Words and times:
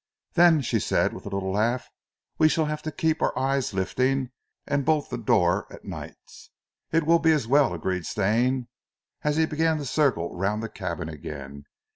"Then," 0.33 0.61
she 0.61 0.79
said, 0.79 1.13
with 1.13 1.27
a 1.27 1.29
little 1.29 1.51
laugh, 1.51 1.87
"we 2.39 2.49
shall 2.49 2.65
have 2.65 2.81
to 2.81 2.91
keep 2.91 3.21
our 3.21 3.37
eyes 3.37 3.71
lifting 3.71 4.31
and 4.65 4.83
bolt 4.83 5.11
the 5.11 5.17
door 5.19 5.71
o' 5.71 5.77
nights!" 5.83 6.49
"It 6.91 7.05
will 7.05 7.19
be 7.19 7.31
as 7.33 7.45
well," 7.47 7.71
agreed 7.75 8.07
Stane, 8.07 8.67
as 9.23 9.35
he 9.37 9.45
began 9.45 9.77
to 9.77 9.85
circle 9.85 10.35
round 10.35 10.63
the 10.63 10.69
cabin 10.69 11.07
again. 11.07 11.65